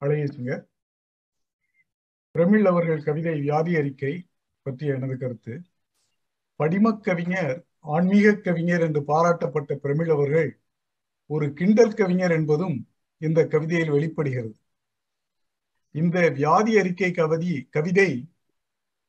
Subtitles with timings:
[0.00, 0.52] அழகேசுங்க
[2.30, 4.26] பிரமிழ் அவர்கள் கவிதை வியாதி அறிக்கை
[4.62, 5.62] பற்றிய எனது கருத்து.
[6.56, 10.60] படிமக் கவிஞர் ஆன்மீக கவிஞர் என்று பாராட்டப்பட்ட பிரமிழ் அவர்கள்
[11.26, 14.56] ஒரு கிண்டல் கவிஞர் என்பதும் இந்த கவிதையில் வெளிப்படுகிறது.
[15.90, 18.10] இந்த வியாதி அறிக்கை கவிதை கவிதை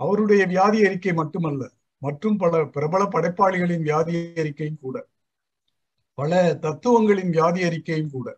[0.00, 5.06] அவருடைய வியாதி அறிக்கை மட்டுமல்ல மற்றும் பல பிரபல படைப்பாளிகளின் வியாதி அறிக்கையும் கூட
[6.14, 8.28] பல தத்துவங்களின் வியாதி அறிக்கையும் கூட.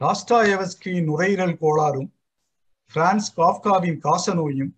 [0.00, 2.10] டாஸ்டாயவஸ்கியின் நுரையீரல் கோளாறும்
[2.94, 4.70] பிரான்ஸ் காப்காவின் காசநோயும்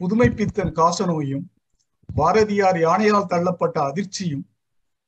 [0.00, 1.44] புதுமைப்பித்தன் காசநோயும்
[2.14, 4.44] பாரதியார் யானையால் தள்ளப்பட்ட அதிர்ச்சியும்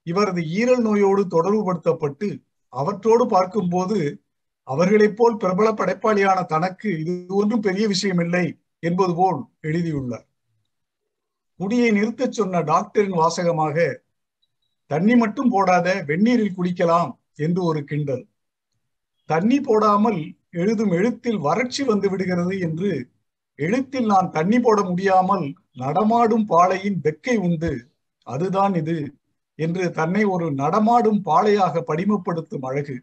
[0.03, 2.29] இவரது ஈரல் நோயோடு தொடர்புபடுத்தப்பட்டு
[2.73, 4.23] அவற்றோடு பார்க்கும்போது
[4.69, 10.27] அவர்களைப் போல் பிரபல படைப்பாளியான தனக்கு இது ஒன்றும் பெரிய விஷயமில்லை என்பது போல் எழுதியுள்ளார்.
[11.61, 13.95] குடியை நிறுத்தச் சொன்ன டாக்டரின் வாசகமாக
[14.87, 18.27] தண்ணி மட்டும் போடாத வெந்நீரில் குடிக்கலாம் என்று ஒரு கிண்டல்.
[19.29, 22.91] தண்ணி போடாமல் எழுதும் எழுத்தில் வறட்சி வந்து விடுகிறது என்று
[23.59, 27.73] எழுத்தில் நான் தண்ணி போட முடியாமல் நடமாடும் பாளையின் வெக்கை உண்டு.
[28.27, 28.97] அதுதான் இது
[29.59, 32.97] என்று தன்னை ஒரு நடமாடும் பாளையாக படிமப்படுத்தும் அழகு.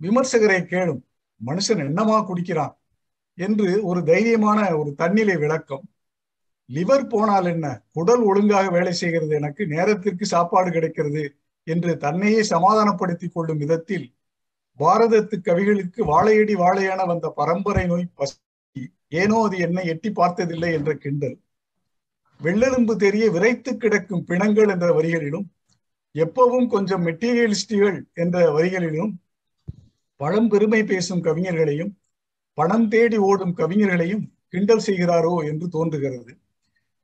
[0.00, 1.02] விமர்சகரை கேளும்
[1.40, 2.74] மனுஷன் என்னமா குடிக்கிறான்?
[3.38, 5.84] என்று ஒரு தைரியமான ஒரு தன்னிலை விளக்கம்.
[6.70, 7.66] லிவர் போனால் என்ன?
[7.92, 9.32] குடல் ஒழுங்காக வேலை செய்கிறது.
[9.34, 11.24] எனக்கு நேரத்திற்கு சாப்பாடு கிடைக்கிறது
[11.66, 14.06] என்று தன்னையே சமாதானப்படுத்திக் கொள்ளும் விதத்தில்
[14.78, 18.36] பாரதத்து கவிகளுக்கு வாழையடி வாழையான வந்த பரம்பரை நோய் பசி.
[19.08, 21.36] ஏனோ அது என்னை எட்டி பார்த்ததில்லை என்ற கிண்டல்.
[22.40, 25.46] வெள்ளெலும்பு தெரிய விரைத்து கிடக்கும் பிணங்கள் என்ற வரிகளிலும்
[26.14, 29.12] எப்பவும் கொஞ்சம் மெட்டீரியலிஸ்டுகள் என்ற வரிகளிலும்
[30.20, 31.92] பழம்பெருமை பேசும் கவிஞர்களையும்
[32.54, 36.32] பணம் தேடி ஓடும் கவிஞர்களையும் கிண்டல் செய்கிறாரோ என்று தோன்றுகிறது.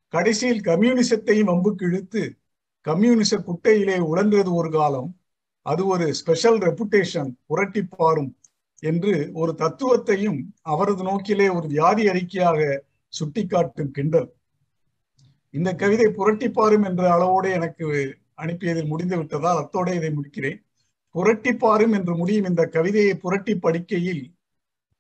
[0.09, 2.23] கடைசியில் கம்யூனிசத்தையும் வம்புக்கு இழுத்து
[2.81, 5.11] கம்யூனிச குட்டையிலே உழன்றது ஒரு காலம்
[5.71, 8.31] அது ஒரு ஸ்பெஷல் ரெப்புடேஷன் புரட்டி பாரும்
[8.83, 12.61] என்று ஒரு தத்துவத்தையும் அவரது நோக்கிலே ஒரு வியாதி அறிக்கையாக
[13.13, 14.29] சுட்டிக்காட்டும் கிண்டல்.
[15.55, 17.87] இந்த கவிதை புரட்டி பாரும் என்ற அளவோடு எனக்கு
[18.37, 20.59] அனுப்பியதில் முடிந்து விட்டதால் அத்தோடு இதை முடிக்கிறேன்.
[21.15, 24.25] புரட்டி பாரும் என்று முடியும் இந்த கவிதையை புரட்டி படிக்கையில்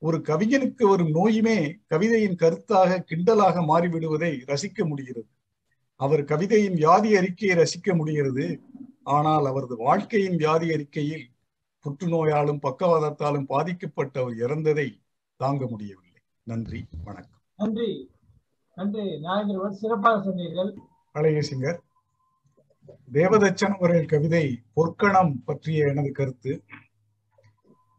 [0.03, 1.58] ஒரு கவிஞனுக்கு வரும் நோயுமே
[1.94, 5.28] கவிதையின் கருத்தாக கிண்டலாக மாறிவிடுவதை ரசிக்க முடிகிறது.
[6.00, 8.47] அவர் கவிதையின் வியாதி அறிக்கையை ரசிக்க முடிகிறது.
[9.04, 11.31] ஆனால் அவரது வாழ்க்கையின் வியாதி அறிக்கையில்
[11.84, 15.00] புற்றுநோயாலும் பக்கவாதத்தாலும் பாதிக்கப்பட்டு அவர் இறந்ததை
[15.37, 16.22] தாங்க முடியவில்லை.
[16.42, 17.42] நன்றி வணக்கம்.
[17.56, 18.10] நன்றி.
[18.75, 19.20] நன்றி.
[19.20, 20.75] நாயகர் சிறப்பாக சொன்னீர்கள்.
[21.15, 21.78] அழகேசிங்கர்
[23.12, 26.65] தேவதச்சன் அவர்கள் கவிதை பொற்கணம் பற்றிய எனது கருத்து.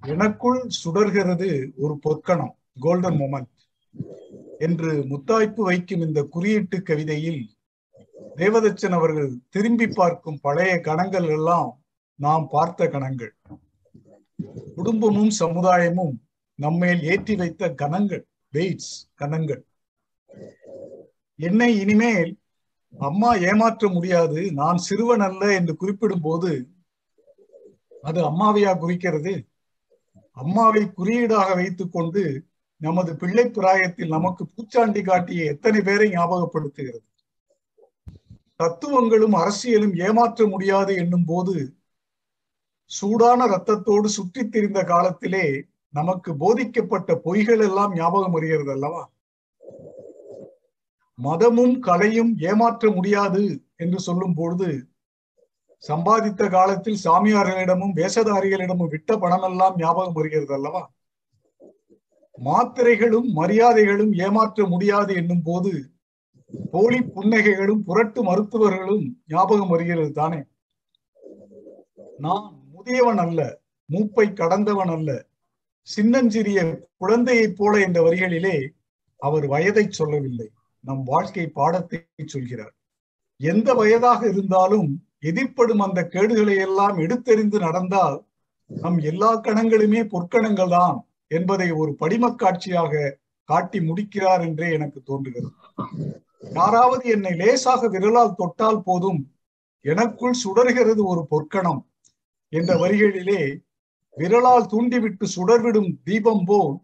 [0.02, 3.54] எனக்குள் சுடர்கிறது ஒரு பொற்கணம் கோல்டன் மொமெண்ட்
[4.58, 7.55] என்று முத்தாய்ப்பு வைக்கும் இந்த குறியீட்டு கவிதையில்
[8.40, 11.70] தேவதச்சன் அவர்கள் திரும்பி பார்க்கும் பழைய கணங்கள் எல்லாம்
[12.20, 13.34] நாம் பார்த்த கணங்கள்.
[14.76, 16.16] குடும்பமும் சமுதாயமும்
[16.60, 18.24] நம்மேல் ஏற்றி வைத்த கணங்கள்
[18.54, 19.62] வெயிட்ஸ் கணங்கள்.
[21.40, 22.32] என்னை இனிமேல்
[22.94, 26.52] அம்மா ஏமாற்ற முடியாது நான் சிறுவன் அல்ல என்று குறிப்பிடும் போது
[28.04, 29.34] அது அம்மாவையா குறிக்கிறது?
[30.38, 32.24] அம்மாவை குறியீடாக வைத்துக் கொண்டு
[32.82, 37.06] நமது பிள்ளை பிராயத்தில் நமக்கு பூச்சாண்டி காட்டிய எத்தனை பேரை ஞாபகப்படுத்துகிறது?
[38.60, 41.56] தத்துவங்களும் அரசியலும் ஏமாற்ற முடியாது என்னும் போது
[42.92, 45.46] சூடான ரத்தத்தோடு சுற்றித் திரிந்த காலத்திலே
[45.94, 49.04] நமக்கு போதிக்கப்பட்ட பொய்கள் எல்லாம் ஞாபகம் வருகிறது அல்லவா?
[51.20, 53.44] மதமும் கலையும் ஏமாற்ற முடியாது
[53.76, 54.70] என்று சொல்லும் பொழுது
[55.84, 60.84] சம்பாதித்த காலத்தில் சாமியார்களிடமும் வேஷதாரிகளிடமும் விட்ட பணமெல்லாம் ஞாபகம் வருகிறது அல்லவா?
[62.36, 65.74] மாத்திரைகளும் மரியாதைகளும் ஏமாற்ற முடியாது என்னும் போது
[66.72, 70.44] போலி புன்னகைகளும் புரட்டு மருத்துவர்களும் ஞாபகம் வருகிறது தானே?
[72.18, 73.60] நான் முதியவன் அல்ல
[73.92, 75.26] மூப்பை கடந்தவன் அல்ல.
[75.82, 78.68] சின்னஞ்சிறிய குழந்தையைப் போல என்ற வரிகளிலே
[79.18, 80.50] அவர் வயதை சொல்லவில்லை.
[80.80, 82.76] நம் வாழ்க்கை பாடத்தை சொல்கிறார்.
[83.38, 88.24] எந்த வயதாக இருந்தாலும் எதிர்ப்படும் அந்த கேடுகளை எல்லாம் எடுத்தெறிந்து நடந்தால்
[88.66, 95.52] நம் எல்லா கணங்களுமே பொற்கணங்கள் தான் என்பதை ஒரு படிமக் காட்சியாக காட்டி முடிக்கிறார் என்றே எனக்கு தோன்றுகிறது.
[96.52, 99.36] யாராவது என்னை லேசாக விரலால் தொட்டால் போதும்.
[99.82, 101.86] எனக்குள் சுடர்கிறது ஒரு பொற்கணம்.
[102.50, 103.58] என்ற வரிகளிலே
[104.16, 106.78] விரலால் தூண்டிவிட்டு சுடர்விடும் தீபம் போல்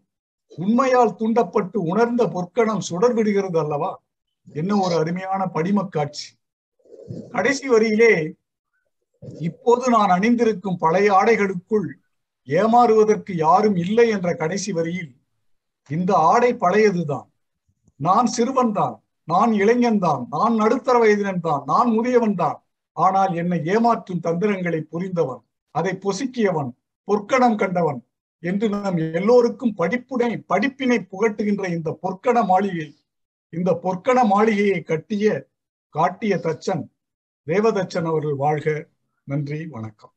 [0.47, 4.01] உண்மையால் தூண்டப்பட்டு உணர்ந்த பொற்கணம் சுடர் விடுகிறது அல்லவா?
[4.53, 6.35] என்ன ஒரு அருமையான படிமக் காட்சி
[7.31, 8.31] கடைசி வரியிலே
[9.39, 11.87] இப்போது நான் அணிந்திருக்கும் பழைய ஆடைகளுக்குள்
[12.45, 15.15] ஏமாறுவதற்கு யாரும் இல்லை என்ற கடைசி வரியில்
[15.89, 17.25] இந்த ஆடை பழையதுதான்.
[17.95, 19.03] நான் சிறுவன்தான்.
[19.31, 22.57] நான் இளைஞன் தான் நான் நடுத்தர வயதினன் தான் நான் முதியவன் தான்.
[22.97, 25.41] ஆனால் என்னை ஏமாற்றும் தந்திரங்களை புரிந்தவன்
[25.75, 26.71] அதை பொசுக்கியவன்
[27.07, 27.99] பொற்கணம் கண்டவன்
[28.43, 32.87] என்று நாம் எல்லோருக்கும் படிப்புடை படிப்பினை புகட்டுகின்ற இந்த பொற்கண மாளிகை
[33.53, 35.25] இந்த பொற்கண மாளிகையை கட்டிய
[35.95, 36.83] காட்டிய தச்சன்
[37.47, 38.67] தேவதச்சன் அவர்கள் வாழ்க.
[39.27, 40.13] நன்றி வணக்கம்.